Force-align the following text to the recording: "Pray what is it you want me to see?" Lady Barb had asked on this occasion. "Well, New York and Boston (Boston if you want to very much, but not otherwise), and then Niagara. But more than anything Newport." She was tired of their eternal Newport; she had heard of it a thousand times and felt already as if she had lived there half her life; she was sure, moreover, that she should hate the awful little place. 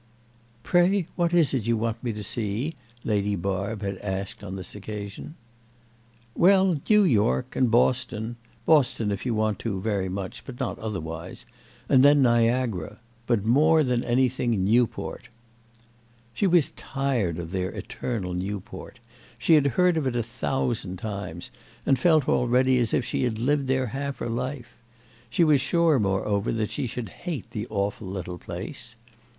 "Pray 0.63 1.05
what 1.15 1.31
is 1.31 1.53
it 1.53 1.67
you 1.67 1.77
want 1.77 2.03
me 2.03 2.11
to 2.11 2.23
see?" 2.23 2.73
Lady 3.03 3.35
Barb 3.35 3.83
had 3.83 3.99
asked 3.99 4.43
on 4.43 4.55
this 4.55 4.73
occasion. 4.73 5.35
"Well, 6.33 6.79
New 6.89 7.03
York 7.03 7.55
and 7.55 7.69
Boston 7.69 8.35
(Boston 8.65 9.11
if 9.11 9.27
you 9.27 9.35
want 9.35 9.59
to 9.59 9.79
very 9.79 10.09
much, 10.09 10.43
but 10.43 10.59
not 10.59 10.79
otherwise), 10.79 11.45
and 11.87 12.03
then 12.03 12.23
Niagara. 12.23 12.97
But 13.27 13.45
more 13.45 13.83
than 13.83 14.03
anything 14.03 14.63
Newport." 14.65 15.29
She 16.33 16.47
was 16.47 16.71
tired 16.71 17.37
of 17.37 17.51
their 17.51 17.69
eternal 17.69 18.33
Newport; 18.33 18.97
she 19.37 19.53
had 19.53 19.67
heard 19.67 19.97
of 19.97 20.07
it 20.07 20.15
a 20.15 20.23
thousand 20.23 20.97
times 20.97 21.51
and 21.85 21.99
felt 21.99 22.27
already 22.27 22.79
as 22.79 22.91
if 22.91 23.05
she 23.05 23.21
had 23.21 23.37
lived 23.37 23.67
there 23.67 23.85
half 23.85 24.17
her 24.17 24.29
life; 24.29 24.77
she 25.29 25.43
was 25.43 25.61
sure, 25.61 25.99
moreover, 25.99 26.51
that 26.51 26.71
she 26.71 26.87
should 26.87 27.09
hate 27.09 27.51
the 27.51 27.67
awful 27.69 28.07
little 28.07 28.39
place. 28.39 28.95